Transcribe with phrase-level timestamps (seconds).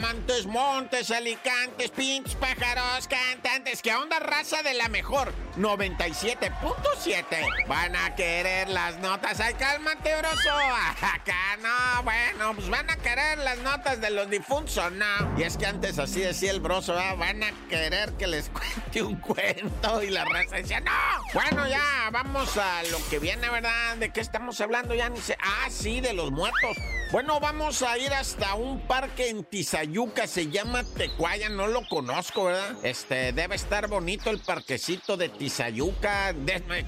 [0.00, 3.82] Montes, Montes, Alicantes, pinches pájaros, cantantes.
[3.82, 5.32] ¿Qué onda, raza de la mejor?
[5.56, 7.66] 97.7.
[7.68, 9.40] Van a querer las notas.
[9.40, 10.50] Ay, cálmate, broso.
[11.02, 11.68] Acá no,
[12.02, 15.38] bueno, pues van a querer las notas de los difuntos, no.
[15.38, 19.16] Y es que antes así decía el broso, van a querer que les cuente un
[19.16, 20.02] cuento.
[20.02, 20.90] Y la raza decía, no.
[21.32, 23.96] Bueno, ya, vamos a lo que viene, ¿verdad?
[23.96, 24.94] ¿De qué estamos hablando?
[24.94, 25.36] Ya ni sé.
[25.40, 26.76] Ah, sí, de los muertos.
[27.12, 32.44] Bueno, vamos a ir hasta un parque en Tizayuca, se llama Tecuaya, no lo conozco,
[32.44, 32.76] ¿verdad?
[32.84, 36.32] Este, debe estar bonito el parquecito de Tizayuca,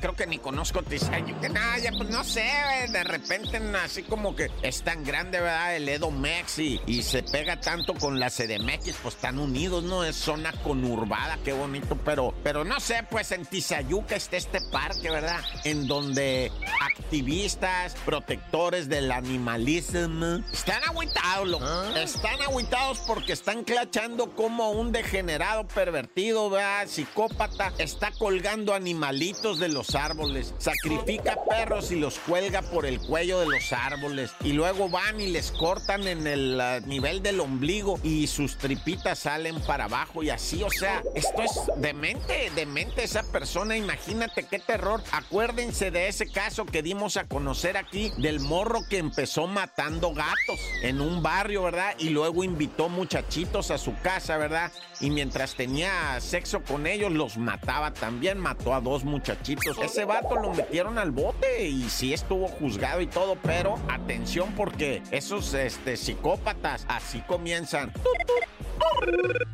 [0.00, 2.48] creo que ni conozco Tizayuca, nada, ya pues no sé,
[2.88, 5.76] de repente así como que es grande, ¿verdad?
[5.76, 10.04] El Edomex y, y se pega tanto con la CDMX, pues están unidos, ¿no?
[10.04, 15.10] Es zona conurbada, qué bonito, pero, pero no sé, pues en Tizayuca está este parque,
[15.10, 15.40] ¿verdad?
[15.64, 16.50] En donde
[16.98, 21.92] activistas, protectores del animalismo, están agüitados, ¿Ah?
[21.96, 26.86] Están agüitados porque están clachando como un degenerado pervertido, ¿verdad?
[26.86, 33.40] psicópata, está colgando animalitos de los árboles, sacrifica perros y los cuelga por el cuello
[33.40, 34.30] de los árboles.
[34.44, 39.20] Y luego van y les cortan en el ah, nivel del ombligo y sus tripitas
[39.20, 43.76] salen para abajo y así, o sea, esto es demente, demente esa persona.
[43.76, 45.02] Imagínate qué terror.
[45.12, 50.60] Acuérdense de ese caso que dimos a conocer aquí del morro que empezó matando gatos
[50.82, 51.94] en un barrio, ¿verdad?
[51.98, 54.72] Y luego invitó muchachitos a su casa, ¿verdad?
[55.00, 58.38] Y mientras tenía sexo con ellos, los mataba también.
[58.38, 59.78] Mató a dos muchachitos.
[59.78, 65.02] Ese vato lo metieron al bote y sí estuvo juzgado y todo, pero atención porque
[65.10, 67.92] esos este, psicópatas así comienzan.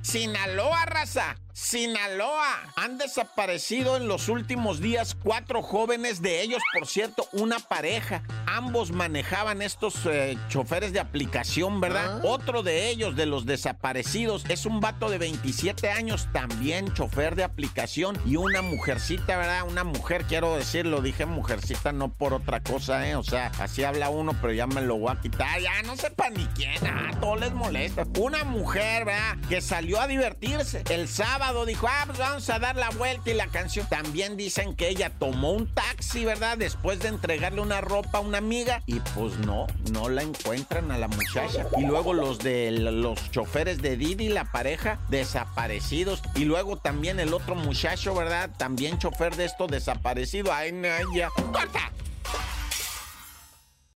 [0.03, 1.37] Sinaloa, raza.
[1.53, 2.73] Sinaloa.
[2.77, 8.23] Han desaparecido en los últimos días cuatro jóvenes, de ellos, por cierto, una pareja.
[8.59, 12.19] Ambos manejaban estos eh, choferes de aplicación, ¿verdad?
[12.19, 12.21] Ah.
[12.25, 17.45] Otro de ellos, de los desaparecidos, es un vato de 27 años, también chofer de
[17.45, 18.19] aplicación.
[18.27, 19.63] Y una mujercita, ¿verdad?
[19.69, 23.15] Una mujer, quiero decirlo, dije mujercita no por otra cosa, ¿eh?
[23.15, 25.61] O sea, así habla uno, pero ya me lo voy a quitar.
[25.61, 28.09] Ya no sepa ni quién, ah, todo les molesta.
[28.19, 29.37] Una mujer, ¿verdad?
[29.49, 33.35] Que salió a divertirse el sábado dijo, ah, pues vamos a dar la vuelta y
[33.35, 33.87] la canción.
[33.87, 36.59] También dicen que ella tomó un taxi, ¿verdad?
[36.59, 38.41] Después de entregarle una ropa a una
[38.87, 41.67] y pues no, no la encuentran a la muchacha.
[41.77, 46.23] Y luego los de los choferes de Didi, la pareja, desaparecidos.
[46.35, 48.51] Y luego también el otro muchacho, ¿verdad?
[48.57, 50.53] También chofer de esto desaparecido.
[50.53, 51.29] Ay, no, ya.
[51.29, 51.93] ¡Corta!